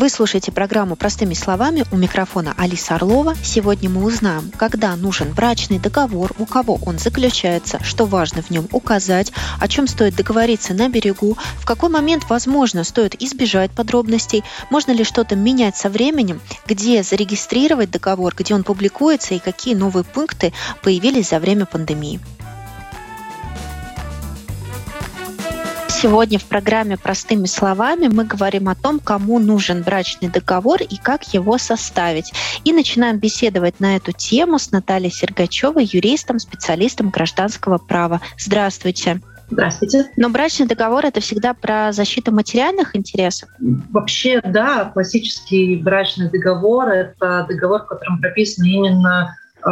[0.00, 3.34] Вы слушаете программу «Простыми словами» у микрофона Алиса Орлова.
[3.42, 8.66] Сегодня мы узнаем, когда нужен брачный договор, у кого он заключается, что важно в нем
[8.72, 14.92] указать, о чем стоит договориться на берегу, в какой момент, возможно, стоит избежать подробностей, можно
[14.92, 20.54] ли что-то менять со временем, где зарегистрировать договор, где он публикуется и какие новые пункты
[20.82, 22.20] появились за время пандемии.
[26.00, 31.34] Сегодня в программе «Простыми словами» мы говорим о том, кому нужен брачный договор и как
[31.34, 32.32] его составить.
[32.64, 38.22] И начинаем беседовать на эту тему с Натальей Сергачевой, юристом, специалистом гражданского права.
[38.38, 39.20] Здравствуйте.
[39.50, 40.10] Здравствуйте.
[40.16, 43.50] Но брачный договор это всегда про защиту материальных интересов?
[43.90, 49.70] Вообще, да, классический брачный договор это договор, в котором прописаны именно э,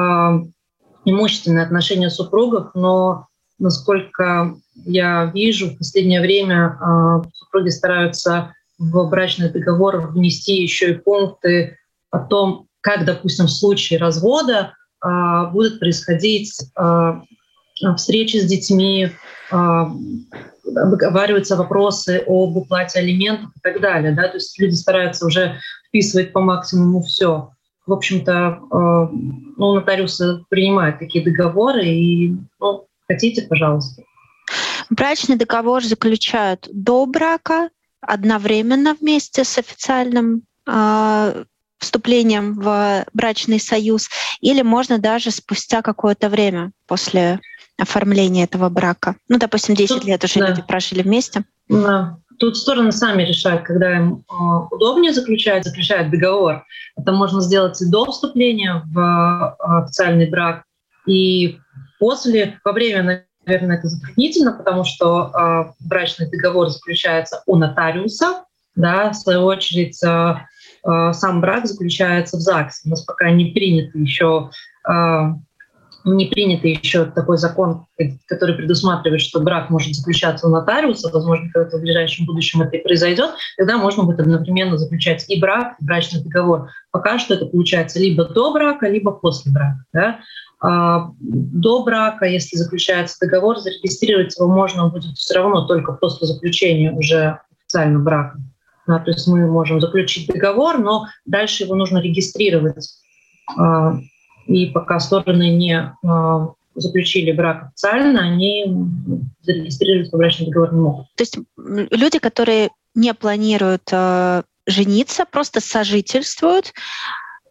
[1.07, 3.28] имущественные отношения супругов, но
[3.59, 10.99] насколько я вижу, в последнее время э, супруги стараются в брачный договор внести еще и
[10.99, 11.77] пункты
[12.11, 17.13] о том, как, допустим, в случае развода э, будут происходить э,
[17.97, 19.11] встречи с детьми,
[19.51, 24.13] обговариваются вопросы об уплате алиментов и так далее.
[24.13, 24.29] Да?
[24.29, 27.51] То есть люди стараются уже вписывать по максимуму все.
[27.87, 34.03] В общем-то, ну, нотариусы принимают такие договоры, и ну, хотите, пожалуйста.
[34.91, 37.71] Брачный договор заключают до брака,
[38.01, 41.45] одновременно вместе с официальным э,
[41.79, 44.09] вступлением в брачный союз,
[44.41, 47.41] или можно даже спустя какое-то время после
[47.79, 49.17] оформления этого брака.
[49.29, 50.49] Ну, допустим, 10 Тут, лет уже да.
[50.49, 51.45] люди прожили вместе.
[51.69, 52.19] Да.
[52.39, 54.35] Тут стороны сами решают, когда им э,
[54.71, 56.65] удобнее заключать, заключают договор.
[56.97, 60.65] Это можно сделать и до вступления в э, официальный брак,
[61.07, 61.59] и
[61.99, 68.45] после, во время наверное, это затруднительно, потому что э, брачный договор заключается у нотариуса,
[68.75, 70.35] да, в свою очередь э,
[71.13, 72.83] сам брак заключается в ЗАГСе.
[72.85, 74.51] У нас пока не принято еще
[74.87, 75.33] э,
[76.05, 77.87] не принят еще такой закон,
[78.27, 82.83] который предусматривает, что брак может заключаться у нотариуса, возможно, когда-то в ближайшем будущем это и
[82.83, 86.71] произойдет, тогда можно будет одновременно заключать и брак, и брачный договор.
[86.91, 89.85] Пока что это получается либо до брака, либо после брака.
[89.93, 90.21] Да?
[90.61, 96.93] А, до брака, если заключается договор, зарегистрировать его можно будет все равно только после заключения
[96.93, 98.39] уже официально брака.
[98.87, 102.89] Да, то есть мы можем заключить договор, но дальше его нужно регистрировать.
[103.57, 103.95] А,
[104.47, 108.67] и пока стороны не а, заключили брак официально, они
[109.43, 111.07] зарегистрировать брачный договор не могут.
[111.15, 113.89] То есть люди, которые не планируют
[114.67, 116.73] жениться, просто сожительствуют,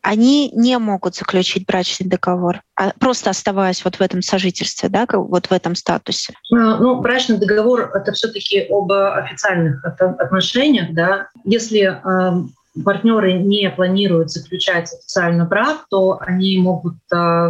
[0.02, 5.48] они не могут заключить брачный договор, а просто оставаясь вот в этом сожительстве, да, вот
[5.48, 6.34] в этом статусе?
[6.54, 11.30] А, ну, брачный договор— это все таки об официальных отношениях, да.
[11.44, 12.48] Если э,
[12.84, 16.96] партнеры не планируют заключать официальный брак, то они могут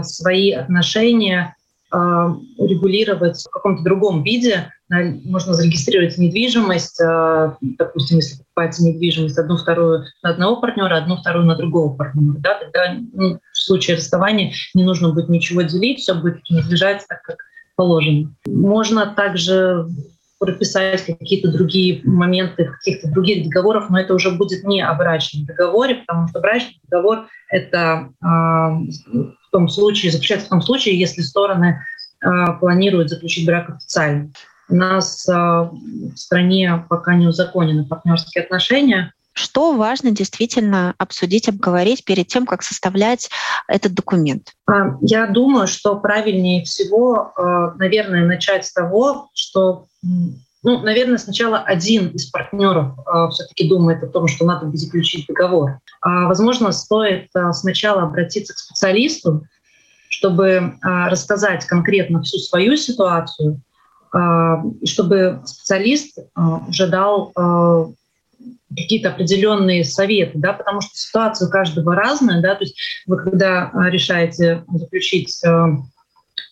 [0.03, 1.56] свои отношения
[1.91, 10.05] регулировать в каком-то другом виде, можно зарегистрировать недвижимость, э, допустим, если покупаете недвижимость одну вторую
[10.23, 14.83] на одного партнера, одну вторую на другого партнера, да, тогда ну, в случае расставания не
[14.85, 17.37] нужно будет ничего делить, все будет принадлежать так, как
[17.75, 18.33] положено.
[18.45, 19.87] Можно также
[20.39, 25.95] прописать какие-то другие моменты каких-то других договоров, но это уже будет не о брачном договоре,
[25.95, 31.81] потому что брачный договор— это э, том случае, заключается в том случае, если стороны
[32.21, 32.27] э,
[32.59, 34.31] планируют заключить брак официально.
[34.69, 39.13] У нас а, в стране пока не узаконены партнерские отношения.
[39.31, 43.29] Что важно действительно обсудить, обговорить перед тем, как составлять
[43.67, 44.53] этот документ?
[44.65, 49.87] А, я думаю, что правильнее всего, а, наверное, начать с того, что
[50.63, 55.79] ну, наверное, сначала один из партнеров э, все-таки думает о том, что надо заключить договор.
[56.01, 59.43] А, возможно, стоит э, сначала обратиться к специалисту,
[60.09, 60.73] чтобы э,
[61.09, 63.61] рассказать конкретно всю свою ситуацию,
[64.11, 67.87] а, чтобы специалист а, уже дал а,
[68.69, 73.71] какие-то определенные советы, да, потому что ситуация у каждого разная, да, то есть вы когда
[73.89, 75.41] решаете заключить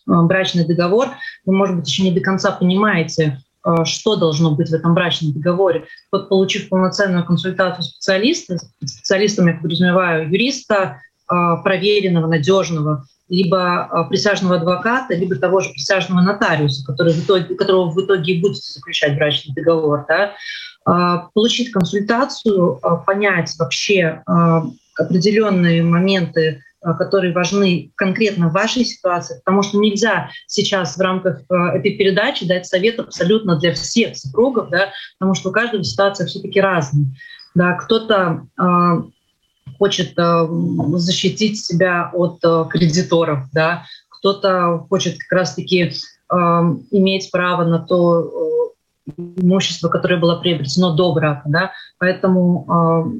[0.06, 1.08] брачный договор,
[1.44, 3.38] вы, может быть, еще не до конца понимаете,
[3.84, 5.86] что должно быть в этом брачном договоре.
[6.12, 15.14] Вот получив полноценную консультацию специалиста, специалистом я подразумеваю юриста, проверенного, надежного, либо а, присяжного адвоката,
[15.14, 19.54] либо того же присяжного нотариуса, который в итоге, которого в итоге и будет заключать брачный
[19.54, 20.34] договор, да,
[21.34, 24.22] получить консультацию, понять вообще
[24.96, 26.62] определенные моменты
[26.94, 32.66] которые важны конкретно в вашей ситуации, потому что нельзя сейчас в рамках этой передачи дать
[32.66, 37.06] совет абсолютно для всех супругов, да, потому что у каждого ситуация все-таки разная.
[37.54, 38.46] Да, кто-то
[39.78, 45.92] хочет защитить себя от кредиторов, да, кто-то хочет как раз-таки
[46.30, 48.30] иметь право на то
[49.16, 51.42] имущество, которое было приобретено до брака.
[51.46, 51.72] Да?
[51.98, 52.66] Поэтому,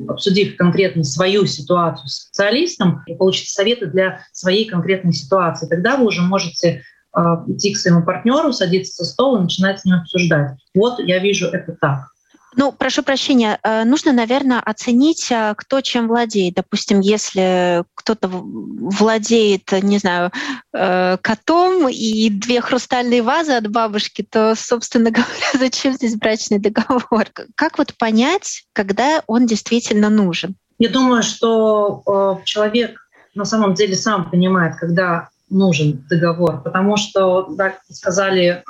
[0.08, 5.96] э, обсудив конкретно свою ситуацию с специалистом, и получить советы для своей конкретной ситуации, тогда
[5.96, 6.82] вы уже можете
[7.16, 10.52] э, идти к своему партнеру, садиться за стол и начинать с ним обсуждать.
[10.74, 12.08] Вот я вижу это так.
[12.56, 16.54] Ну, прошу прощения, э, нужно, наверное, оценить, э, кто чем владеет.
[16.54, 20.32] Допустим, если кто-то владеет, не знаю,
[20.72, 27.26] э, котом и две хрустальные вазы от бабушки, то, собственно говоря, зачем здесь брачный договор?
[27.56, 30.56] Как вот понять, когда он действительно нужен?
[30.78, 32.98] Я думаю, что человек
[33.34, 38.62] на самом деле сам понимает, когда нужен договор, потому что, как сказали,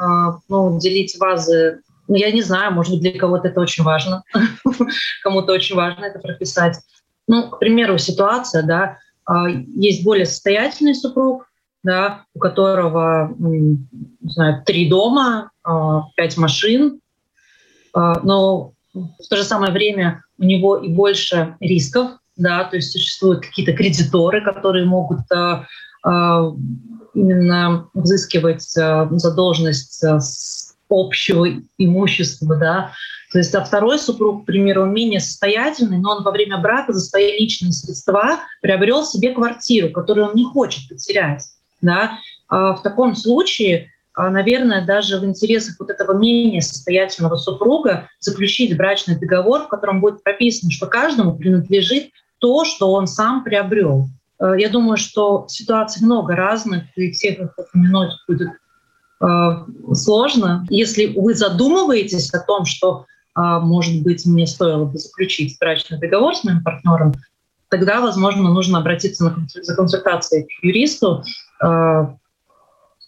[0.49, 4.23] ну, делить вазы я не знаю, может быть, для кого-то это очень важно,
[5.23, 6.79] кому-то очень важно это прописать.
[7.29, 11.49] Ну, к примеру, ситуация, да, а, есть более состоятельный супруг,
[11.83, 13.79] да, у которого, не
[14.23, 17.01] знаю, три дома, а, пять машин,
[17.93, 22.93] а, но в то же самое время у него и больше рисков, да, то есть
[22.93, 25.21] существуют какие-то кредиторы, которые могут
[27.15, 31.47] именно взыскивать задолженность с общего
[31.79, 32.93] имущества, да.
[33.33, 36.93] То есть, а второй супруг, к примеру, он менее состоятельный, но он во время брака
[36.93, 41.45] за свои личные средства приобрел себе квартиру, которую он не хочет потерять,
[41.81, 42.19] да.
[42.49, 48.77] А в таком случае, а, наверное, даже в интересах вот этого менее состоятельного супруга заключить
[48.77, 54.09] брачный договор, в котором будет прописано, что каждому принадлежит то, что он сам приобрел.
[54.39, 58.51] Э, я думаю, что ситуаций много разных, и всех их упомянуть будет
[59.19, 60.67] сложно.
[60.69, 66.35] Если вы задумываетесь о том, что, э, может быть, мне стоило бы заключить брачный договор
[66.37, 67.15] с моим партнером,
[67.69, 71.23] тогда, возможно, нужно обратиться за консультацией к юристу,
[71.63, 72.07] э,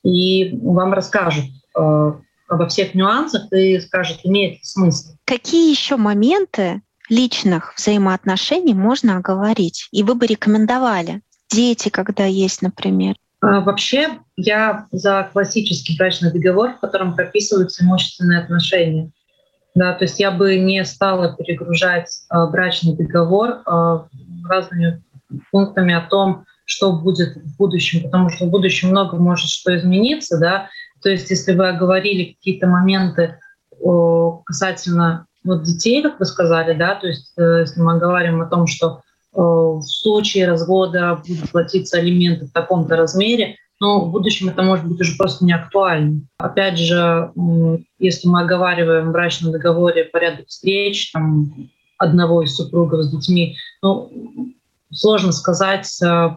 [0.02, 1.44] и вам расскажут
[1.74, 5.14] обо всех нюансах и скажут, имеет ли смысл.
[5.24, 9.88] Какие еще моменты личных взаимоотношений можно оговорить?
[9.92, 11.20] И вы бы рекомендовали?
[11.50, 13.16] Дети, когда есть, например.
[13.40, 19.10] А, вообще, я за классический брачный договор, в котором прописываются имущественные отношения.
[19.74, 23.98] Да, то есть я бы не стала перегружать э, брачный договор э,
[24.48, 25.04] разными
[25.52, 30.38] пунктами о том, что будет в будущем, потому что в будущем много может что измениться.
[30.38, 30.68] Да?
[31.02, 33.38] То есть если вы оговорили какие-то моменты
[33.80, 38.46] о, касательно вот детей, как вы сказали, да, то есть э, если мы говорим о
[38.46, 39.02] том, что
[39.32, 45.00] в случае развода будут платиться алименты в таком-то размере, но в будущем это может быть
[45.00, 46.22] уже просто не актуально.
[46.38, 47.32] Опять же,
[47.98, 54.10] если мы оговариваем в брачном договоре порядок встреч там, одного из супругов с детьми, ну,
[54.92, 56.30] сложно сказать, э,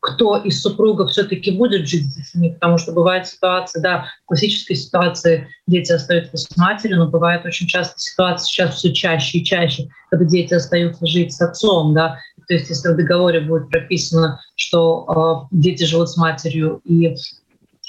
[0.00, 4.74] кто из супругов все-таки будет жить с детьми, потому что бывает ситуация, да, в классической
[4.74, 9.88] ситуации дети остаются с матерью, но бывает очень часто ситуация сейчас все чаще и чаще,
[10.10, 12.18] когда дети остаются жить с отцом, да,
[12.50, 17.14] то есть если в договоре будет прописано, что э, дети живут с матерью и э,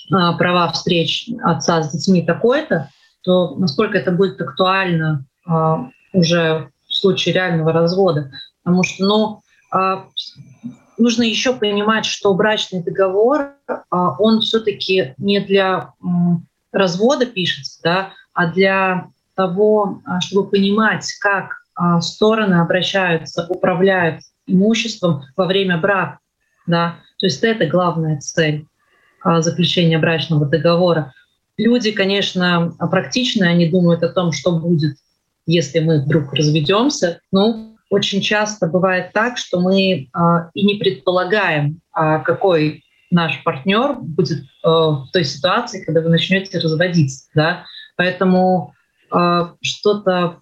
[0.10, 2.90] права встреч отца с детьми такое-то,
[3.24, 5.76] то насколько это будет актуально э,
[6.14, 8.32] уже в случае реального развода.
[8.64, 9.42] Потому что, ну,
[11.02, 15.94] нужно еще понимать, что брачный договор, а, он все-таки не для
[16.72, 25.24] развода пишется, да, а для того, а, чтобы понимать, как а, стороны обращаются, управляют имуществом
[25.36, 26.20] во время брака.
[26.68, 26.98] Да.
[27.20, 28.66] То есть это главная цель
[29.24, 31.14] заключения брачного договора.
[31.58, 34.96] Люди, конечно, практичные, они думают о том, что будет,
[35.46, 37.20] если мы вдруг разведемся.
[37.32, 43.96] Ну, очень часто бывает так, что мы а, и не предполагаем, а, какой наш партнер
[44.00, 47.28] будет э, в той ситуации, когда вы начнете разводиться.
[47.36, 47.66] Да?
[47.98, 48.74] Поэтому
[49.12, 50.38] а, что-то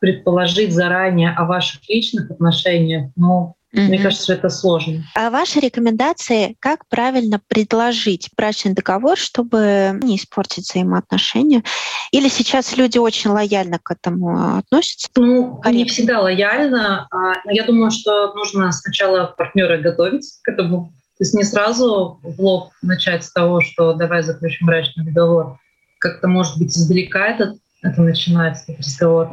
[0.00, 3.88] предположить заранее о ваших личных отношениях, ну, Mm-hmm.
[3.88, 5.02] Мне кажется, это сложно.
[5.16, 11.64] А ваши рекомендации, как правильно предложить брачный договор, чтобы не испортить взаимоотношения?
[12.12, 15.08] Или сейчас люди очень лояльно к этому относятся?
[15.16, 15.70] Ну, Корректно.
[15.70, 17.08] не всегда лояльно.
[17.10, 20.92] А, я думаю, что нужно сначала партнера готовить к этому.
[21.18, 25.58] То есть не сразу в лоб начать с того, что давай заключим брачный договор.
[25.98, 29.30] Как-то, может быть, издалека это, это начинается, этот разговор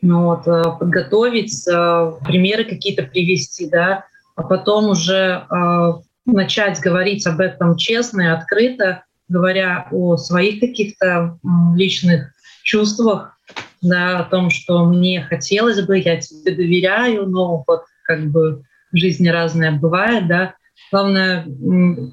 [0.00, 4.04] ну, вот, э, подготовить, э, примеры какие-то привести, да,
[4.36, 5.92] а потом уже э,
[6.26, 11.38] начать говорить об этом честно и открыто, говоря о своих каких-то
[11.74, 12.32] личных
[12.62, 13.36] чувствах,
[13.82, 18.96] да, о том, что мне хотелось бы, я тебе доверяю, но вот как бы в
[18.96, 20.54] жизни разное бывает, да.
[20.90, 21.44] Главное,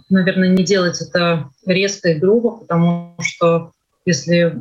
[0.10, 3.72] наверное, не делать это резко и грубо, потому что
[4.06, 4.54] если,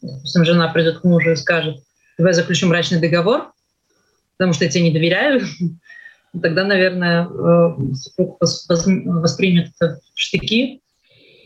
[0.00, 1.78] допустим, жена придет к мужу и скажет,
[2.18, 3.52] давай заключим брачный договор,
[4.36, 5.42] потому что я тебе не доверяю,
[6.42, 7.76] тогда, наверное, э,
[8.18, 10.82] воспримет это в штыки.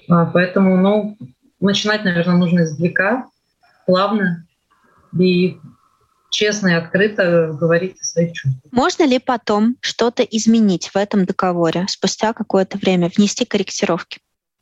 [0.08, 1.16] А, поэтому, ну,
[1.60, 3.26] начинать, наверное, нужно издалека,
[3.86, 4.46] плавно
[5.18, 5.58] и
[6.30, 8.62] честно и открыто говорить о своих чувствах.
[8.72, 14.18] Можно ли потом что-то изменить в этом договоре спустя какое-то время, внести корректировки?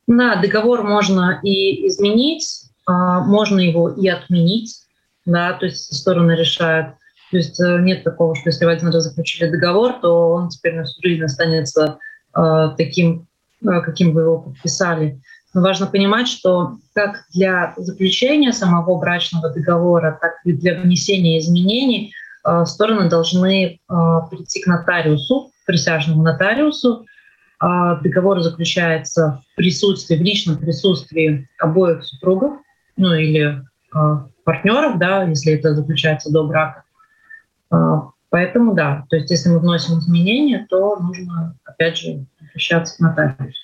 [0.07, 4.88] Да, договор можно и изменить, а, можно его и отменить,
[5.29, 6.95] да, то есть стороны решают.
[7.31, 10.75] То есть э, нет такого, что если вы один раз заключили договор, то он теперь
[10.75, 11.99] на всю жизнь останется
[12.35, 13.29] э, таким,
[13.63, 15.21] э, каким вы его подписали.
[15.53, 22.15] Но важно понимать, что как для заключения самого брачного договора, так и для внесения изменений
[22.45, 23.79] э, стороны должны э,
[24.31, 27.05] прийти к нотариусу, присяжному нотариусу.
[27.63, 32.55] Э, договор заключается в присутствии, в личном присутствии обоих супругов,
[32.97, 33.63] ну или
[34.49, 36.85] партнеров, да, если это заключается до брака.
[38.31, 43.59] Поэтому да, то есть если мы вносим изменения, то нужно, опять же, обращаться к нотариусу.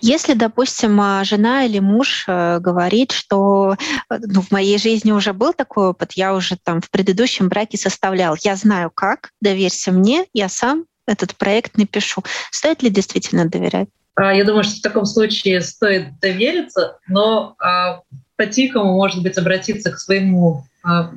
[0.00, 3.76] Если, допустим, а, жена или муж э, говорит, что
[4.10, 7.78] э, ну, в моей жизни уже был такой опыт, я уже там в предыдущем браке
[7.78, 12.22] составлял, я знаю как, доверься мне, я сам этот проект напишу.
[12.50, 13.88] Стоит ли действительно доверять?
[14.16, 18.02] А, я думаю, что в таком случае стоит довериться, но а,
[18.38, 20.64] по-тихому, может быть, обратиться к своему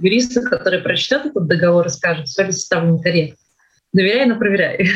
[0.01, 3.37] юристу, который прочтет этот договор и скажет, все ли составлено корректно.
[3.93, 4.89] Доверяй, но проверяй.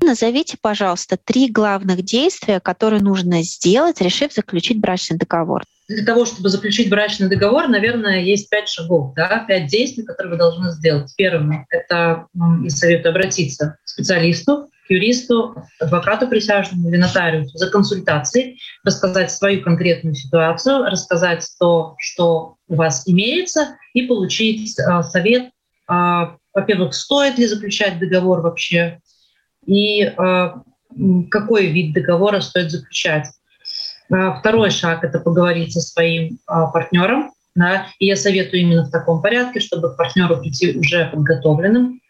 [0.00, 5.64] Назовите, пожалуйста, три главных действия, которые нужно сделать, решив заключить брачный договор.
[5.88, 10.38] Для того, чтобы заключить брачный договор, наверное, есть пять шагов, да, пять действий, которые вы
[10.38, 11.12] должны сделать.
[11.16, 12.26] Первым— это,
[12.64, 19.62] и советую обратиться к специалисту, к юристу, адвокату присяжному или нотариусу за консультацией, рассказать свою
[19.62, 25.50] конкретную ситуацию, рассказать то, что у вас имеется, и получить а, совет
[25.88, 29.00] а, во-первых, стоит ли заключать договор вообще,
[29.66, 30.50] и э,
[31.30, 33.28] какой вид договора стоит заключать.
[34.08, 37.32] Второй шаг— это поговорить со своим партнером.
[37.54, 42.00] Да, и я советую именно в таком порядке, чтобы к партнеру прийти уже подготовленным.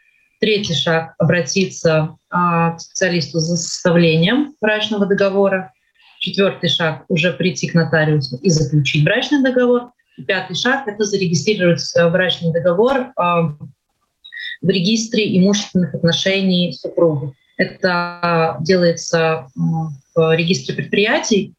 [0.42, 5.72] Третий шаг— обратиться к специалисту за составлением брачного договора.
[6.18, 9.92] Четвертый шаг— уже прийти к нотариусу и заключить брачный договор.
[10.16, 17.34] И пятый шаг— это зарегистрировать брачный договор в регистре имущественных отношений супругов.
[17.56, 21.54] Это делается в регистре предприятий.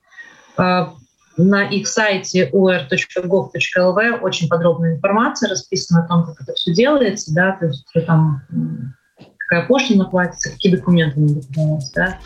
[0.58, 0.94] А,
[1.38, 7.58] на их сайте ur.gov.lv очень подробная информация расписана о том, как это все делается, да,
[7.60, 8.42] то есть там
[9.38, 11.42] какая пошлина платится, какие документы надо
[11.96, 12.20] да.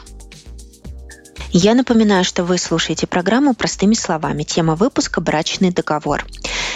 [1.51, 4.43] Я напоминаю, что вы слушаете программу «Простыми словами».
[4.43, 6.25] Тема выпуска «Брачный договор».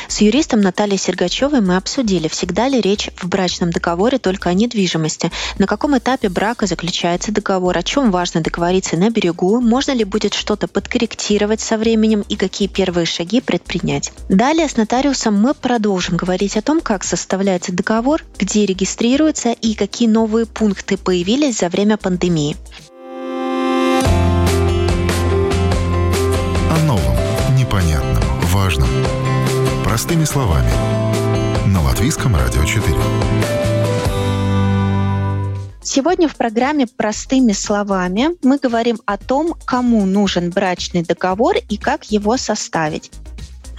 [0.08, 5.32] С юристом Натальей Сергачевой мы обсудили, всегда ли речь в брачном договоре только о недвижимости,
[5.58, 10.34] на каком этапе брака заключается договор, о чем важно договориться на берегу, можно ли будет
[10.34, 14.12] что-то подкорректировать со временем и какие первые шаги предпринять.
[14.28, 20.08] Далее с нотариусом мы продолжим говорить о том, как составляется договор, где регистрируется и какие
[20.08, 22.58] новые пункты появились за время пандемии.
[29.92, 30.72] Простыми словами.
[31.68, 32.96] На Латвийском радио 4.
[35.84, 42.06] Сегодня в программе «Простыми словами» мы говорим о том, кому нужен брачный договор и как
[42.06, 43.12] его составить.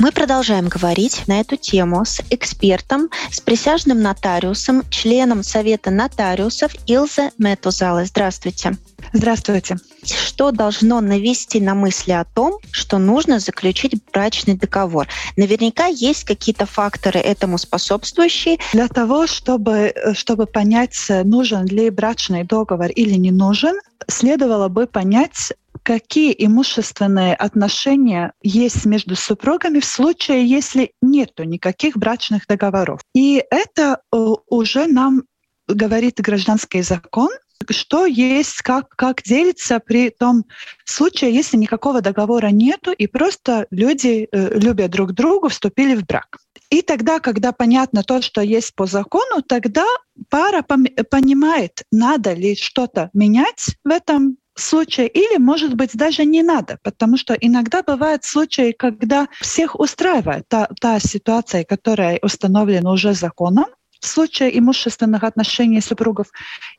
[0.03, 7.31] Мы продолжаем говорить на эту тему с экспертом, с присяжным нотариусом, членом Совета нотариусов Илзе
[7.39, 8.07] Метузалой.
[8.07, 8.77] Здравствуйте.
[9.13, 9.77] Здравствуйте.
[10.03, 15.07] Что должно навести на мысли о том, что нужно заключить брачный договор?
[15.37, 18.59] Наверняка есть какие-то факторы этому способствующие.
[18.73, 23.79] Для того, чтобы, чтобы понять, нужен ли брачный договор или не нужен,
[24.09, 32.47] следовало бы понять, какие имущественные отношения есть между супругами в случае, если нет никаких брачных
[32.47, 33.01] договоров.
[33.15, 34.17] И это э,
[34.49, 35.23] уже нам
[35.69, 37.31] говорит гражданский закон,
[37.71, 40.45] что есть, как, как делится при том
[40.85, 46.39] случае, если никакого договора нету, и просто люди э, любят друг друга, вступили в брак.
[46.71, 49.85] И тогда, когда понятно то, что есть по закону, тогда
[50.31, 56.79] пара понимает, надо ли что-то менять в этом случае, или, может быть, даже не надо,
[56.83, 63.67] потому что иногда бывают случаи, когда всех устраивает та, та ситуация, которая установлена уже законом,
[64.01, 66.27] в случае имущественных отношений супругов,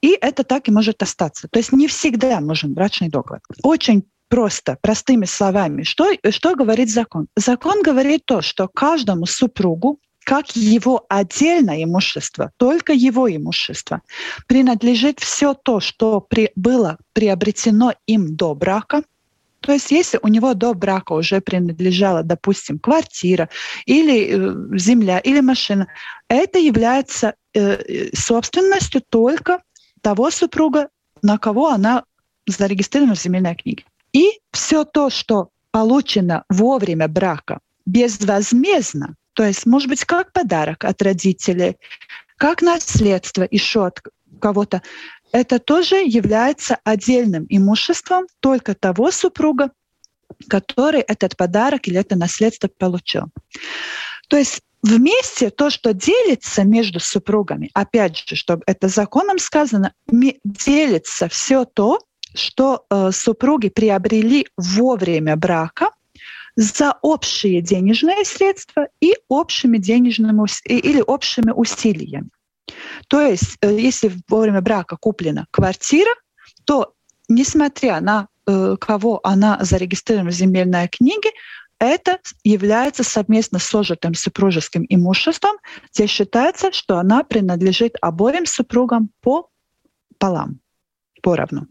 [0.01, 1.47] и это так и может остаться.
[1.49, 3.39] То есть не всегда нужен брачный договор.
[3.63, 7.27] Очень просто, простыми словами, что, что говорит закон?
[7.35, 14.01] Закон говорит то, что каждому супругу как его отдельное имущество, только его имущество,
[14.47, 19.03] принадлежит все то, что при, было приобретено им до брака.
[19.59, 23.49] То есть если у него до брака уже принадлежала, допустим, квартира
[23.85, 25.87] или э, земля или машина,
[26.27, 29.61] это является э, собственностью только
[30.01, 30.89] того супруга,
[31.21, 32.03] на кого она
[32.45, 33.85] зарегистрирована в земельной книге.
[34.11, 40.85] И все то, что получено во время брака безвозмездно, то есть, может быть, как подарок
[40.85, 41.77] от родителей,
[42.37, 44.01] как наследство еще от
[44.39, 44.81] кого-то,
[45.31, 49.71] это тоже является отдельным имуществом только того супруга,
[50.47, 53.25] который этот подарок или это наследство получил.
[54.29, 59.93] То есть вместе то, что делится между супругами, опять же, чтобы это законом сказано,
[60.43, 61.99] делится все то,
[62.35, 65.91] что э, супруги приобрели во время брака
[66.55, 72.29] за общие денежные средства и общими денежными или общими усилиями.
[73.07, 76.11] То есть, э, если во время брака куплена квартира,
[76.65, 76.93] то,
[77.27, 81.29] несмотря на э, кого она зарегистрирована в земельной книге,
[81.79, 85.57] это является совместно сложенным супружеским имуществом,
[85.93, 89.49] где считается, что она принадлежит обоим супругам по
[90.17, 90.59] полам,
[91.21, 91.67] поровну.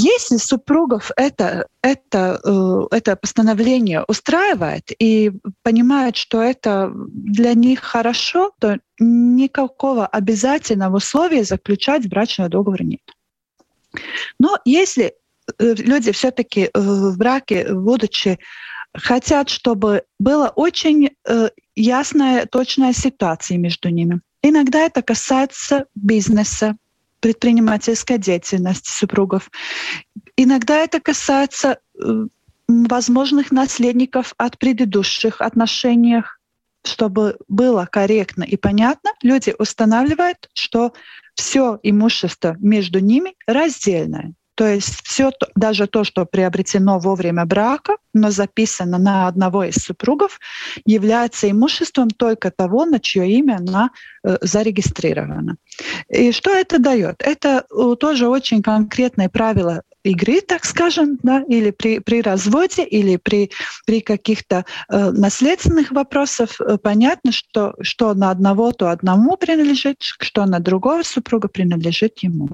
[0.00, 5.32] Если супругов это, это, э, это постановление устраивает и
[5.64, 13.00] понимает, что это для них хорошо, то никакого обязательного условия заключать брачный договор нет.
[14.38, 15.14] Но если
[15.58, 18.38] э, люди все-таки э, в браке, будучи,
[18.94, 21.10] хотят, чтобы была очень
[21.74, 24.20] ясная, точная ситуация между ними.
[24.42, 26.76] Иногда это касается бизнеса,
[27.20, 29.50] предпринимательской деятельности супругов.
[30.36, 32.26] Иногда это касается э,
[32.68, 36.22] возможных наследников от предыдущих отношений,
[36.84, 40.92] чтобы было корректно и понятно, люди устанавливают, что
[41.34, 44.34] все имущество между ними раздельное.
[44.58, 49.76] То есть все, даже то, что приобретено во время брака, но записано на одного из
[49.76, 50.40] супругов,
[50.84, 53.90] является имуществом только того, на чье имя она
[54.24, 55.58] э, зарегистрирована.
[56.08, 57.22] И что это дает?
[57.22, 63.16] Это э, тоже очень конкретные правила игры, так скажем, да, или при, при разводе, или
[63.16, 63.52] при,
[63.86, 70.46] при каких-то э, наследственных вопросах э, понятно, что, что на одного, то одному принадлежит, что
[70.46, 72.48] на другого супруга принадлежит ему.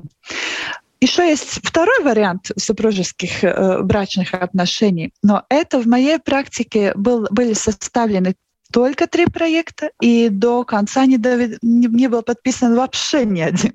[1.01, 7.53] Еще есть второй вариант супружеских э, брачных отношений, но это в моей практике был, были
[7.53, 8.35] составлены
[8.75, 11.17] только три проекта, и до конца не,
[11.63, 13.71] не, не был подписан вообще ни один.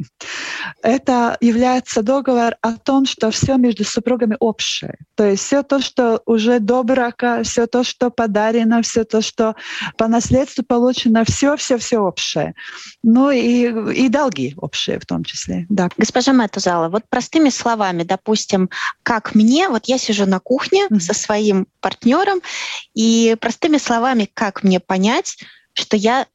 [0.83, 4.97] Это является договор о том, что все между супругами общее.
[5.15, 9.55] То есть все то, что уже до брака, все то, что подарено, все то, что
[9.97, 12.53] по наследству получено, все, все, все общее.
[13.01, 15.65] Ну и, и долги общие в том числе.
[15.69, 15.87] Да.
[15.97, 18.69] Госпожа Матузала, вот простыми словами, допустим,
[19.03, 20.99] как мне, вот я сижу на кухне mm-hmm.
[20.99, 22.41] со своим партнером,
[22.93, 25.37] и простыми словами, как мне понять,
[25.73, 26.25] что я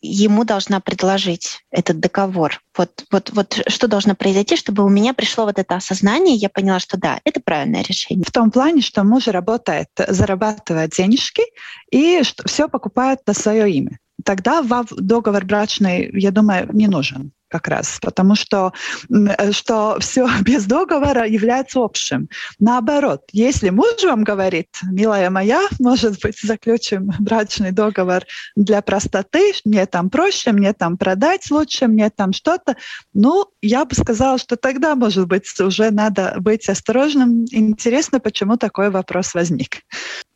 [0.00, 2.60] ему должна предложить этот договор.
[2.76, 6.78] Вот, вот, вот что должно произойти, чтобы у меня пришло вот это осознание, я поняла,
[6.78, 8.24] что да, это правильное решение.
[8.26, 11.42] В том плане, что муж работает, зарабатывает денежки
[11.90, 13.98] и все покупает на свое имя.
[14.24, 18.72] Тогда договор брачный, я думаю, не нужен как раз, потому что,
[19.08, 22.28] э, что все без договора является общим.
[22.58, 28.24] Наоборот, если муж вам говорит, милая моя, может быть, заключим брачный договор
[28.56, 32.76] для простоты, мне там проще, мне там продать лучше, мне там что-то,
[33.12, 37.44] ну, я бы сказала, что тогда, может быть, уже надо быть осторожным.
[37.52, 39.82] Интересно, почему такой вопрос возник.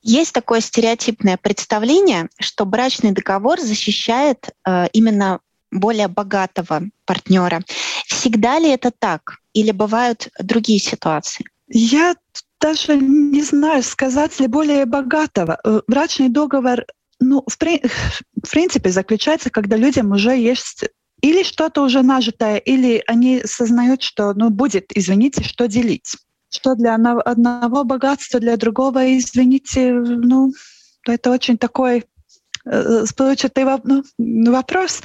[0.02, 7.62] Есть такое стереотипное представление, что брачный договор защищает э, именно более богатого партнера.
[8.06, 9.38] Всегда ли это так?
[9.52, 11.44] Или бывают другие ситуации?
[11.68, 12.14] Я
[12.60, 15.58] даже не знаю, сказать ли более богатого.
[15.64, 16.84] Э, брачный договор,
[17.20, 17.82] ну, в, при,
[18.42, 20.84] в принципе, заключается, когда людям уже есть
[21.20, 26.16] или что-то уже нажитое, или они сознают, что, ну, будет, извините, что делить.
[26.50, 30.52] Что для одного богатства, для другого, извините, ну,
[31.06, 32.04] это очень такой
[33.16, 35.00] получатый ну, вопрос.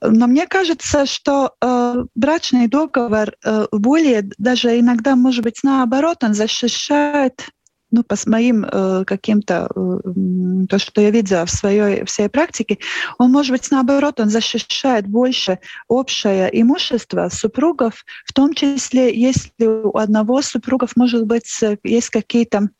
[0.00, 6.34] Но мне кажется, что э, брачный договор э, более, даже иногда, может быть, наоборот, он
[6.34, 7.48] защищает
[7.92, 12.78] ну, по моим э, каким-то, э, то, что я видела в своей, в своей практике,
[13.18, 19.96] он, может быть, наоборот, он защищает больше общее имущество супругов, в том числе, если у
[19.96, 22.70] одного супругов, может быть, есть какие-то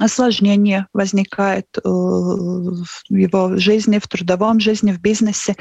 [0.00, 5.56] осложнения возникает э, в его жизни, в трудовом жизни, в бизнесе,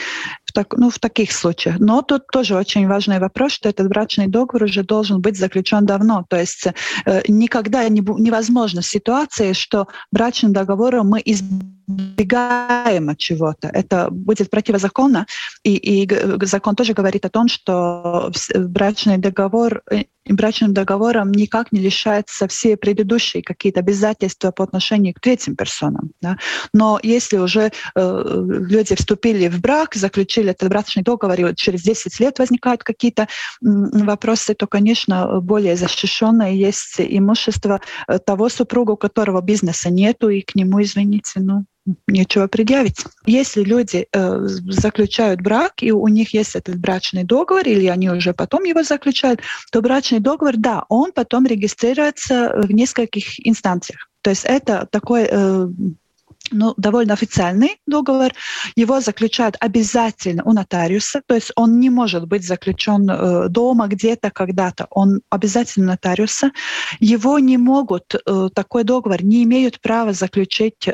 [0.49, 1.79] в, так, ну, в таких случаях.
[1.79, 6.25] Но тут тоже очень важный вопрос, что этот брачный договор уже должен быть заключен давно.
[6.27, 6.67] То есть
[7.05, 13.67] э, никогда не, невозможно ситуация, что брачным договором мы избегаем от чего-то.
[13.67, 15.27] Это будет противозаконно.
[15.63, 16.09] И, и
[16.45, 22.77] закон тоже говорит о том, что брачный договор э, брачным договором никак не лишается все
[22.77, 26.11] предыдущие какие-то обязательства по отношению к третьим персонам.
[26.21, 26.37] Да?
[26.73, 32.19] Но если уже э, люди вступили в брак, заключили этот брачный договор, и через 10
[32.19, 33.27] лет возникают какие-то
[33.61, 40.41] вопросы, то, конечно, более защищенное есть имущество э, того супруга, у которого бизнеса нету, и
[40.41, 41.65] к нему, извините, ну,
[42.07, 43.03] нечего предъявить.
[43.25, 48.33] Если люди э, заключают брак, и у них есть этот брачный договор, или они уже
[48.33, 54.09] потом его заключают, то брачный договор, да, он потом регистрируется в нескольких инстанциях.
[54.21, 55.67] То есть это такой э,
[56.51, 58.31] ну, довольно официальный договор.
[58.75, 64.31] Его заключают обязательно у нотариуса, то есть он не может быть заключен э, дома где-то
[64.31, 64.87] когда-то.
[64.89, 66.51] Он обязательно нотариуса.
[66.99, 70.93] Его не могут, э, такой договор не имеют права заключить э,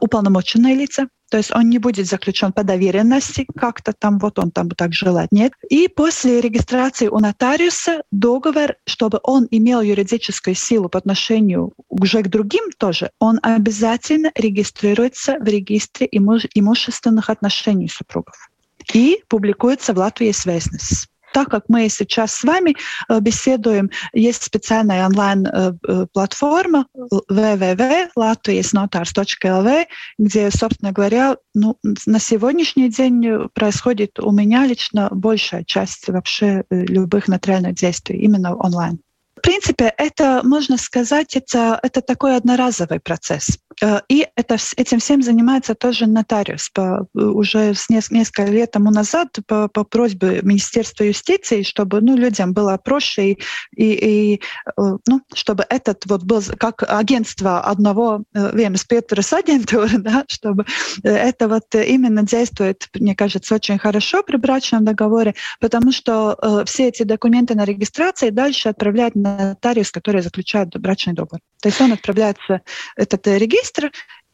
[0.00, 1.08] уполномоченные лица.
[1.30, 5.30] То есть он не будет заключен по доверенности, как-то там вот он там так желает.
[5.32, 5.52] Нет.
[5.68, 12.28] И после регистрации у нотариуса договор, чтобы он имел юридическую силу по отношению уже к
[12.28, 18.50] другим тоже, он обязательно регистрируется в регистре имущественных отношений супругов
[18.94, 22.76] и публикуется в Латвии Связность так как мы сейчас с вами
[23.08, 26.98] э, беседуем, есть специальная онлайн-платформа э,
[27.30, 29.86] www.latviasnotars.lv,
[30.18, 36.84] где, собственно говоря, ну, на сегодняшний день происходит у меня лично большая часть вообще э,
[36.84, 38.98] любых нотариальных действий именно онлайн.
[39.36, 43.58] В принципе, это, можно сказать, это, это такой одноразовый процесс.
[43.82, 46.70] Э, и это, этим всем занимается тоже нотариус.
[46.70, 52.52] По, уже с несколько лет тому назад по, по просьбе Министерства юстиции, чтобы ну, людям
[52.52, 53.38] было проще, и,
[53.76, 54.40] и, и
[54.76, 60.64] ну, чтобы этот вот был как агентство одного vienas pieturas агентуры, да, чтобы
[61.02, 66.88] это вот именно действует, мне кажется, очень хорошо при брачном договоре, потому что э, все
[66.88, 71.40] эти документы на регистрации дальше отправляют на нотариус, который заключает брачный договор.
[71.60, 72.60] То есть он отправляется
[72.96, 73.67] этот регистр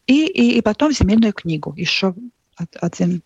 [0.07, 2.15] и, и, и потом земельную книгу еще
[2.81, 3.23] один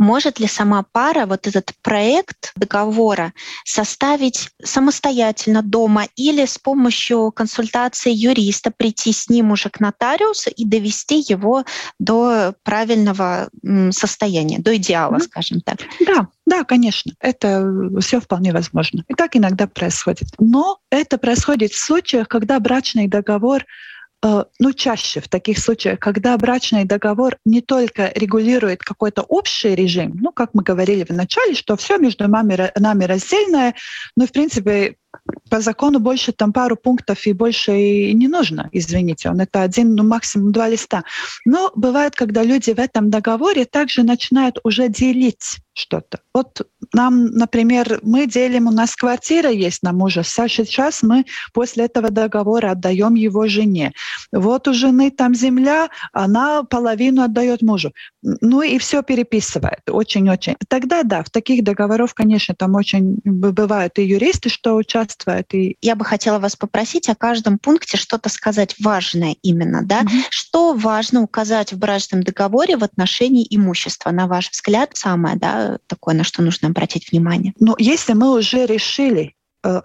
[0.00, 3.34] может ли сама пара вот этот проект договора
[3.64, 10.64] составить самостоятельно дома или с помощью консультации юриста прийти с ним уже к нотариусу и
[10.64, 11.64] довести его
[11.98, 13.50] до правильного
[13.90, 15.24] состояния, до идеала, mm-hmm.
[15.24, 15.80] скажем так?
[16.06, 19.04] Да, да, конечно, это все вполне возможно.
[19.06, 20.28] И так иногда происходит.
[20.38, 23.66] Но это происходит в случаях, когда брачный договор Э,
[24.22, 30.30] ну, чаще в таких случаях, когда брачный договор не только регулирует какой-то общий режим, ну,
[30.30, 33.74] как мы говорили в начале, что все между нами, нами раздельное,
[34.16, 34.96] но, в принципе,
[35.50, 39.94] по закону больше там пару пунктов и больше и не нужно, извините, он это один,
[39.94, 41.04] ну максимум два листа.
[41.44, 46.20] Но бывает, когда люди в этом договоре также начинают уже делить что-то.
[46.34, 52.10] Вот нам, например, мы делим, у нас квартира есть на мужа, сейчас мы после этого
[52.10, 53.92] договора отдаем его жене.
[54.32, 57.92] Вот у жены там земля, она половину отдает мужу.
[58.22, 60.56] Ну и все переписывает, очень-очень.
[60.68, 64.99] Тогда да, в таких договоров, конечно, там очень бывают и юристы, что участвуют.
[65.54, 65.76] И...
[65.80, 70.02] Я бы хотела вас попросить о каждом пункте что-то сказать важное именно, да?
[70.02, 70.26] Mm-hmm.
[70.30, 76.14] Что важно указать в брачном договоре в отношении имущества, на ваш взгляд, самое, да, такое,
[76.14, 77.52] на что нужно обратить внимание?
[77.58, 79.34] Ну, если мы уже решили
[79.64, 79.80] э,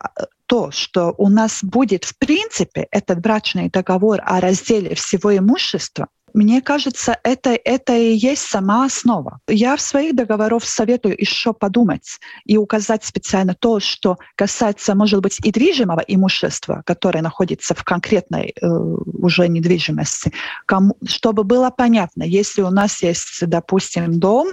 [0.45, 6.61] то, что у нас будет в принципе этот брачный договор о разделе всего имущества, мне
[6.61, 9.39] кажется, это, это и есть сама основа.
[9.47, 15.39] Я в своих договорах советую еще подумать и указать специально то, что касается, может быть,
[15.45, 20.33] и движимого имущества, которое находится в конкретной э, уже недвижимости,
[20.65, 24.49] кому, чтобы было понятно, если у нас есть, допустим, дом,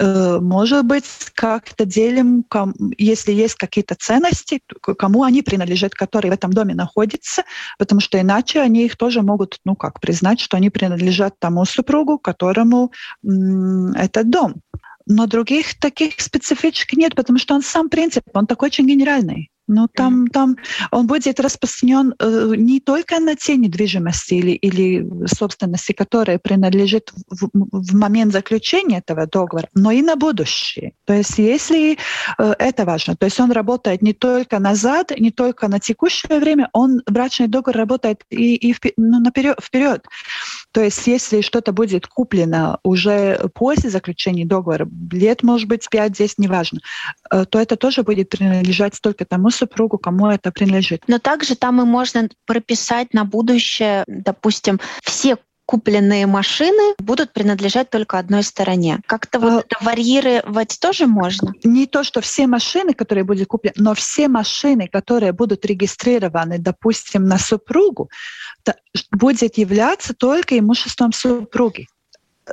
[0.00, 2.44] может быть, как-то делим,
[2.98, 4.60] если есть какие-то ценности,
[4.98, 7.44] кому они принадлежат, которые в этом доме находятся,
[7.78, 12.18] потому что иначе они их тоже могут, ну как, признать, что они принадлежат тому супругу,
[12.18, 14.62] которому этот дом.
[15.06, 19.50] Но других таких специфичек нет, потому что он сам принцип, он такой очень генеральный.
[19.68, 20.56] Но там, там
[20.90, 27.48] он будет распространен э, не только на те недвижимости или, или собственности, которые принадлежат в,
[27.52, 30.92] в момент заключения этого договора, но и на будущее.
[31.04, 31.96] То есть если
[32.38, 36.68] э, это важно, то есть он работает не только назад, не только на текущее время,
[36.72, 40.04] он брачный договор работает и, и ну, наперед, вперед.
[40.72, 46.80] То есть если что-то будет куплено уже после заключения договора, лет, может быть, 5-10, неважно,
[47.32, 51.02] то это тоже будет принадлежать только тому супругу, кому это принадлежит.
[51.06, 58.18] Но также там и можно прописать на будущее, допустим, все купленные машины будут принадлежать только
[58.18, 59.00] одной стороне.
[59.06, 61.54] Как-то вот а, это варьировать тоже можно?
[61.64, 67.24] Не то, что все машины, которые будут куплены, но все машины, которые будут регистрированы, допустим,
[67.24, 68.10] на супругу,
[69.12, 71.86] будет являться только имуществом супруги.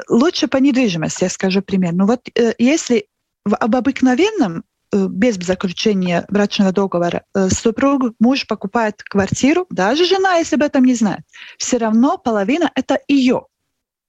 [0.07, 1.93] Лучше по недвижимости, я скажу пример.
[1.93, 3.07] Ну вот э, если
[3.49, 10.37] в, об обыкновенном Э, без заключения брачного договора э, супруг, муж покупает квартиру, даже жена,
[10.37, 11.21] если об этом не знает,
[11.59, 13.45] все равно половина это ее.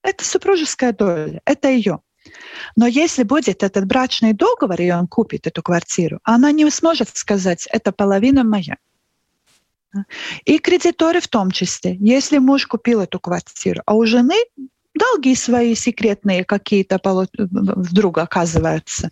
[0.03, 2.01] Это супружеская доля, это ее.
[2.77, 7.69] Но если будет этот брачный договор, и он купит эту квартиру, она не сможет сказать,
[7.71, 8.77] это половина моя.
[10.47, 11.97] И кредиторы в том числе.
[12.01, 14.37] Если муж купил эту квартиру, а у жены
[15.01, 17.01] долги свои секретные какие-то
[17.43, 19.11] вдруг оказываются,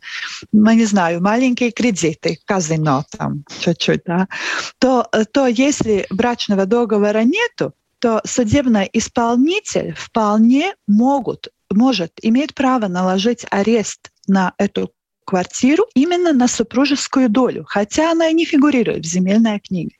[0.52, 4.28] ну, не знаю, маленькие кредиты, казино там чуть-чуть, да,
[4.78, 13.44] то, то если брачного договора нету, то судебный исполнитель вполне могут, может, иметь право наложить
[13.50, 14.92] арест на эту
[15.24, 19.96] квартиру именно на супружескую долю, хотя она и не фигурирует в земельной книге.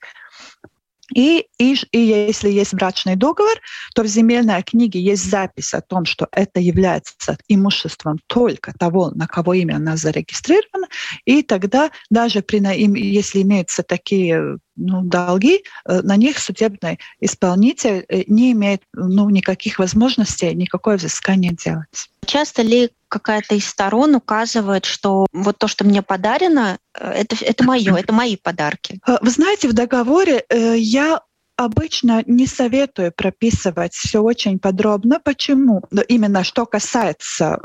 [1.15, 3.59] И, и, и если есть брачный договор,
[3.95, 9.27] то в земельной книге есть запись о том, что это является имуществом только того, на
[9.27, 10.89] кого имя она зарегистрировано,
[11.25, 12.59] и тогда даже при,
[12.99, 19.79] если имеются такие ну, долги, э, на них судебный исполнитель э, не имеет ну, никаких
[19.79, 22.09] возможностей, никакое взыскание делать.
[22.25, 27.65] Часто ли какая-то из сторон указывает, что вот то, что мне подарено, э, это, это
[27.65, 29.01] мое, это мои подарки?
[29.21, 31.21] Вы знаете, в договоре я
[31.57, 35.21] обычно не советую прописывать все очень подробно.
[35.23, 35.83] Почему?
[36.07, 37.59] Именно что касается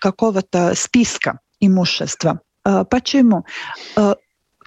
[0.00, 2.40] какого-то списка имущества.
[2.90, 3.44] Почему?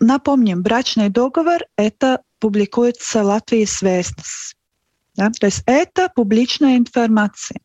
[0.01, 4.55] Напомним, брачный договор— это публикуется Латвии Свестнес.
[5.15, 5.29] Да?
[5.29, 7.59] То есть это публичная информация.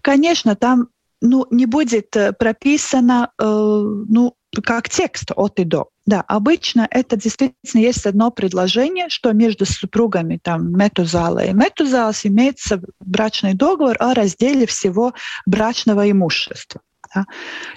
[0.00, 0.88] Конечно, там
[1.20, 5.88] ну, не будет э, прописано э, ну, как текст от и до.
[6.04, 12.80] Да, обычно это действительно есть одно предложение, что между супругами там Метузала и Метузалс имеется
[13.00, 15.14] брачный договор о разделе всего
[15.46, 16.80] брачного имущества.
[17.12, 17.24] Да?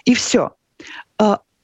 [0.06, 0.52] И все.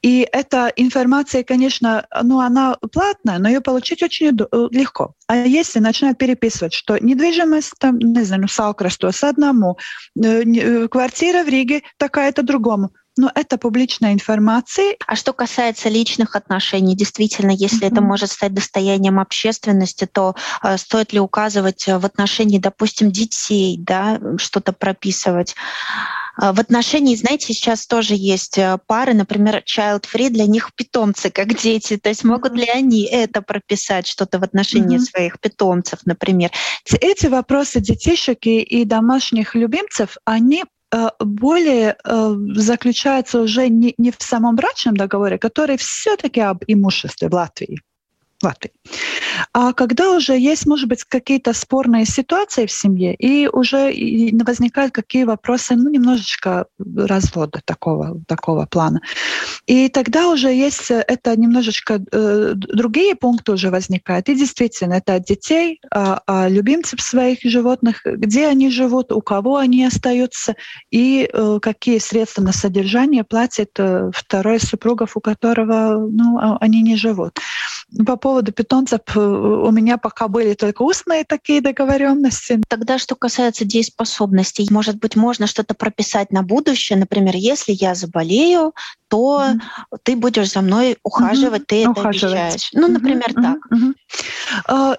[0.05, 5.15] И эта информация, конечно, ну, она платная, но ее получить очень э, легко.
[5.25, 9.79] А если начинать переписывать, что недвижимость, там, не знаю, ну, Салкрастос одному,
[10.15, 14.95] э, э, квартира в Риге такая-то другому, но это публичная информация.
[15.07, 17.91] А что касается личных отношений, действительно, если mm-hmm.
[17.91, 24.21] это может стать достоянием общественности, то э, стоит ли указывать в отношении, допустим, детей, да,
[24.37, 25.55] что-то прописывать?
[26.37, 31.55] А, в отношении, знаете, сейчас тоже есть э, пары, например, child-free, для них питомцы как
[31.55, 31.97] дети.
[31.97, 35.11] То есть могут ли они это прописать, что-то в отношении mm-hmm.
[35.11, 36.51] своих питомцев, например?
[36.99, 44.11] Эти вопросы детишек и, и домашних любимцев, они э, более э, заключаются уже не, не
[44.11, 47.79] в самом брачном договоре, который все-таки об имуществе в Латвии.
[48.45, 48.71] Латвии.
[49.53, 53.91] А когда уже есть, может быть, какие-то спорные ситуации в семье, и уже
[54.43, 59.01] возникают какие вопросы, ну, немножечко развода такого, такого плана.
[59.65, 64.29] И тогда уже есть э, это немножечко э, другие пункты уже возникают.
[64.29, 69.57] И действительно, это от детей, а, а любимцев своих животных, где они живут, у кого
[69.57, 70.55] они остаются,
[70.91, 76.81] и э, какие средства на содержание платит э, второй супругов, у которого ну, а, они
[76.81, 77.39] не живут.
[78.05, 82.61] По поводу питомцев э, у меня пока были только устные такие договоренности.
[82.67, 86.97] Тогда, что касается дееспособностей, может быть, можно что-то прописать на будущее.
[86.97, 88.73] Например, если я заболею,
[89.07, 89.97] то mm-hmm.
[90.03, 91.65] ты будешь за мной ухаживать, mm-hmm.
[91.67, 92.33] ты это Ухаживать.
[92.33, 92.69] обещаешь.
[92.73, 93.41] Ну, например, mm-hmm.
[93.41, 93.57] так.
[93.71, 93.94] Mm-hmm.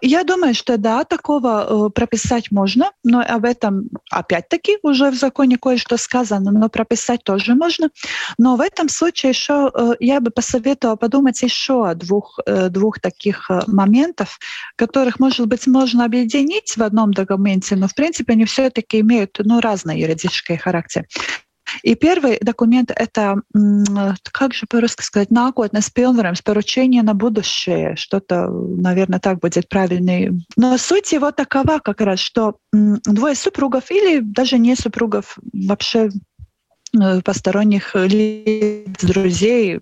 [0.02, 5.96] Я думаю, что да, такого прописать можно, но об этом опять-таки уже в законе кое-что
[5.96, 7.90] сказано, но прописать тоже можно.
[8.38, 12.38] Но в этом случае еще я бы посоветовала подумать еще о двух,
[12.70, 14.28] двух таких моментах,
[14.76, 19.60] которых, может быть, можно объединить в одном документе, но в принципе они все-таки имеют ну,
[19.60, 21.06] разный юридический характер.
[21.82, 23.42] И первый документ— это,
[24.32, 27.96] как же по-русски сказать, нākotnes pilnvarams, поручение на будущее.
[27.96, 30.32] Что-то, наверное, так будет правильный.
[30.56, 36.10] Но суть его такова как раз, что двое супругов или даже не супругов вообще
[37.00, 39.80] Э, посторонних лиц, друзей,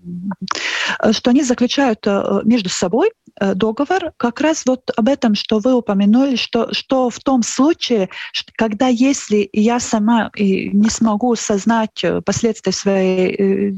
[0.99, 5.73] э, что они заключают э, между собой договор как раз вот об этом, что вы
[5.73, 8.09] упомянули, что, что в том случае,
[8.55, 13.75] когда если я сама не смогу осознать последствия своей,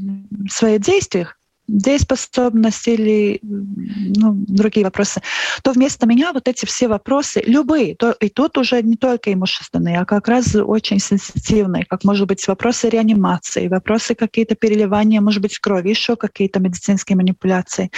[0.48, 1.26] своих действий,
[1.68, 5.20] дееспособность или ну, другие вопросы,
[5.62, 10.00] то вместо меня вот эти все вопросы, любые, то, и тут уже не только имущественные,
[10.00, 15.58] а как раз очень сенситивные, как может быть вопросы реанимации, вопросы какие-то переливания, может быть,
[15.58, 17.90] крови, еще какие-то медицинские манипуляции,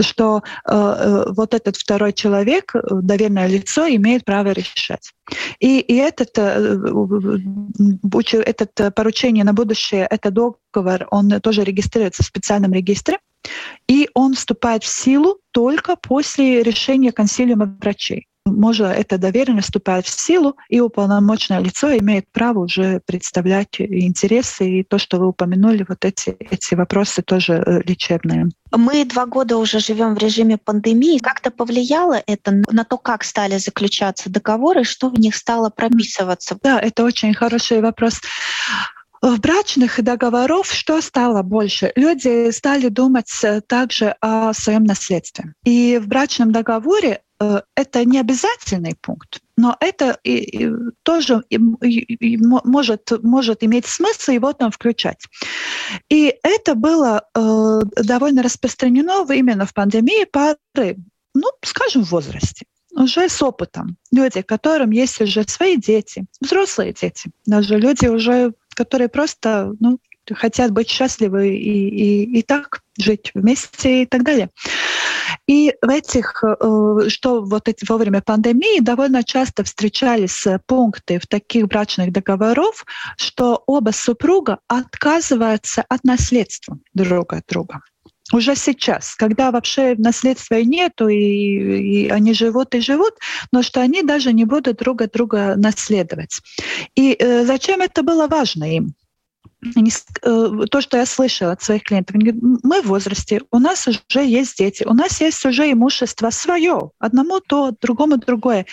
[0.00, 5.12] что э, э вот этот второй человек, э, доверенное лицо, имеет право решать.
[5.60, 6.76] И, и этот, э,
[8.44, 10.30] этот поручение на будущее, это
[10.76, 13.18] договор, он тоже регистрируется в специальном регистре,
[13.88, 20.10] и он вступает в силу только после решения консилиума врачей можно эта доверенность вступает в
[20.10, 26.04] силу, и уполномоченное лицо имеет право уже представлять интересы, и то, что вы упомянули, вот
[26.04, 28.48] эти, эти вопросы тоже э, лечебные.
[28.72, 31.18] Мы два года уже живем в режиме пандемии.
[31.18, 36.56] Как-то повлияло это на то, как стали заключаться договоры, что в них стало прописываться?
[36.62, 38.20] Да, это очень хороший вопрос.
[39.22, 41.92] В брачных договоров что стало больше?
[41.96, 45.54] Люди стали думать э, также о своем наследстве.
[45.64, 50.70] И в брачном договоре Э, это не обязательный пункт, но это и, и,
[51.02, 55.22] тоже и, и, может, может иметь смысл его там включать.
[56.08, 60.96] И это было э, довольно распространено именно в пандемии пары,
[61.34, 63.98] ну, скажем, в возрасте уже с опытом.
[64.10, 69.98] Люди, которым есть уже свои дети, взрослые дети, даже люди уже, которые просто ну,
[70.34, 74.50] хотят быть счастливы и, и, и так жить вместе и так далее.
[75.46, 81.26] И в этих, э, что вот эти во время пандемии довольно часто встречались пункты в
[81.26, 82.84] таких брачных договоров,
[83.16, 87.80] что оба супруга отказываются от наследства друг от друга
[88.32, 93.14] уже сейчас, когда вообще наследства нету, и, и они живут и живут,
[93.52, 96.40] но что они даже не будут друг от друга наследовать.
[96.94, 98.94] И э, зачем это было важно им?
[100.22, 104.24] Э, то, что я слышала от своих клиентов, они мы в возрасте, у нас уже
[104.24, 108.66] есть дети, у нас есть уже имущество свое, одному то, другому другое.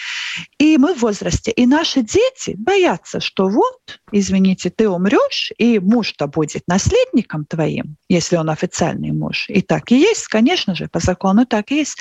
[0.58, 1.52] И мы в возрасте.
[1.52, 8.38] И наши дети боятся, что вот, извините, ты умрешь, и муж-то будет наследником твоим, если
[8.38, 9.46] он официальный муж.
[9.50, 11.98] И так и есть, конечно же, по закону так и есть.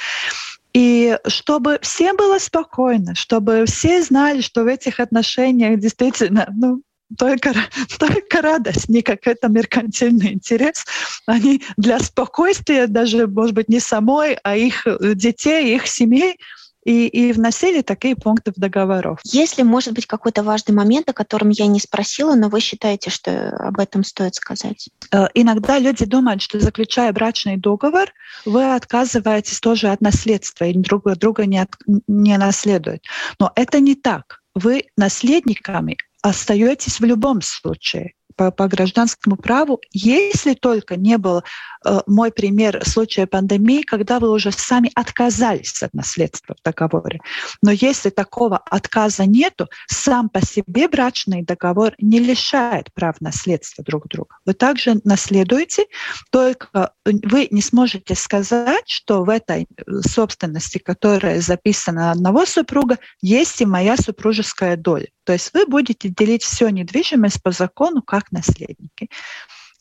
[0.74, 6.82] И чтобы всем было спокойно, чтобы все знали, что в этих отношениях действительно ну,
[7.18, 7.52] только,
[7.98, 10.84] только радость, не какой-то меркантильный интерес.
[11.26, 16.38] Они для спокойствия даже, может быть, не самой, а их детей, их семей
[16.84, 19.20] и, и вносили такие пункты в договоров.
[19.24, 23.50] Если, может быть, какой-то важный момент, о котором я не спросила, но вы считаете, что
[23.50, 24.88] об этом стоит сказать?
[25.12, 28.12] Э, иногда люди думают, что заключая брачный договор,
[28.44, 31.70] вы отказываетесь тоже от наследства и друг друга не, от,
[32.08, 33.04] не наследуют.
[33.38, 34.40] Но это не так.
[34.54, 41.42] Вы наследниками остаетесь в любом случае по, по гражданскому праву, если только не был
[41.84, 47.20] э, мой пример случая пандемии, когда вы уже сами отказались от наследства в договоре.
[47.62, 54.08] Но если такого отказа нету, сам по себе брачный договор не лишает прав наследства друг
[54.08, 54.36] друга.
[54.44, 55.86] Вы также наследуете,
[56.30, 59.66] только вы не сможете сказать, что в этой
[60.06, 65.08] собственности, которая записана одного супруга, есть и моя супружеская доля.
[65.24, 69.08] То есть вы будете делить все недвижимость по закону как наследники.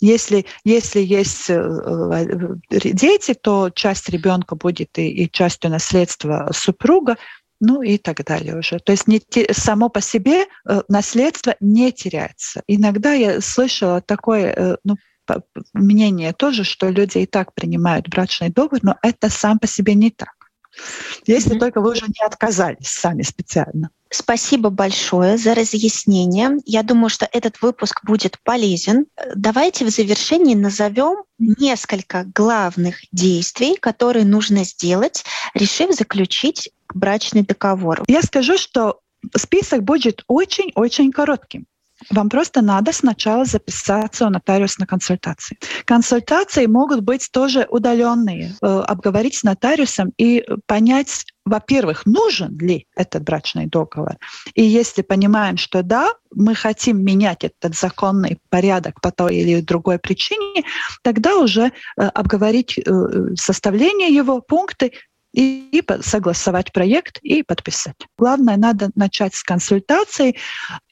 [0.01, 7.17] Если, если есть э, э, дети, то часть ребенка будет и, и частью наследства супруга,
[7.59, 8.79] ну и так далее уже.
[8.79, 9.21] То есть не,
[9.51, 12.63] само по себе э, наследство не теряется.
[12.65, 14.95] Иногда я слышала такое ну,
[15.73, 20.09] мнение тоже, что люди и так принимают брачный договор, но это сам по себе не
[20.09, 20.33] так.
[21.27, 21.59] Если mm-hmm.
[21.59, 23.91] только вы уже не отказались сами специально.
[24.13, 26.57] Спасибо большое за разъяснение.
[26.65, 29.05] Я думаю, что этот выпуск будет полезен.
[29.35, 38.03] Давайте в завершении назовем несколько главных действий, которые нужно сделать, решив заключить брачный договор.
[38.07, 38.99] Я скажу, что
[39.35, 41.65] список будет очень-очень коротким.
[42.09, 45.57] Вам просто надо сначала записаться у нотариуса на консультации.
[45.85, 48.55] Консультации могут быть тоже удаленные.
[48.61, 54.17] Э, обговорить с нотариусом и понять, во-первых, нужен ли этот брачный договор.
[54.55, 59.99] И если понимаем, что да, мы хотим менять этот законный порядок по той или другой
[59.99, 60.63] причине,
[61.03, 62.81] тогда уже э, обговорить э,
[63.35, 64.91] составление его, пункты,
[65.33, 67.95] и согласовать проект и подписать.
[68.17, 70.35] Главное, надо начать с консультации,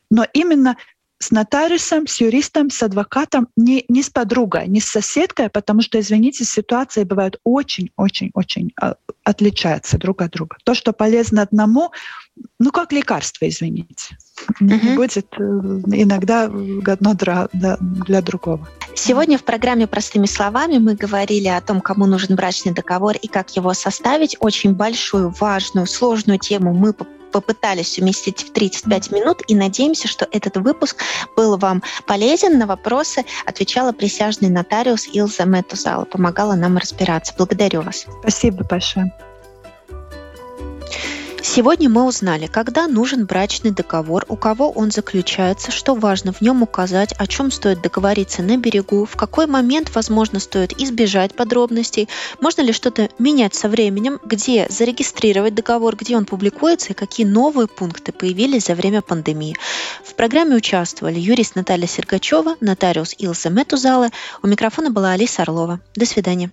[0.09, 0.77] но именно
[1.19, 5.99] с нотариусом, с юристом, с адвокатом, не, не с подругой, не с соседкой, потому что,
[5.99, 8.95] извините, ситуации бывают очень-очень-очень а,
[9.25, 10.57] отличаются друг от друга.
[10.63, 11.91] То, что полезно одному,
[12.57, 14.17] ну, как лекарство, извините,
[14.61, 14.95] mm-hmm.
[14.95, 18.67] будет э, иногда годно для, для другого.
[18.95, 23.55] Сегодня в программе «Простыми словами» мы говорили о том, кому нужен брачный договор и как
[23.55, 24.37] его составить.
[24.39, 26.93] Очень большую, важную, сложную тему мы
[27.31, 31.03] попытались уместить в 35 минут и надеемся, что этот выпуск
[31.35, 32.57] был вам полезен.
[32.57, 37.33] На вопросы отвечала присяжный нотариус Илза Метузала, помогала нам разбираться.
[37.37, 38.05] Благодарю вас.
[38.21, 39.13] Спасибо большое.
[41.41, 46.63] Сегодня мы узнали, когда нужен брачный договор, у кого он заключается, что важно в нем
[46.63, 52.09] указать, о чем стоит договориться на берегу, в какой момент, возможно, стоит избежать подробностей,
[52.41, 57.67] можно ли что-то менять со временем, где зарегистрировать договор, где он публикуется и какие новые
[57.67, 59.55] пункты появились за время пандемии.
[60.03, 64.09] В программе участвовали юрист Наталья Сергачева, нотариус Илса Метузала.
[64.43, 65.79] У микрофона была Алиса Орлова.
[65.95, 66.51] До свидания.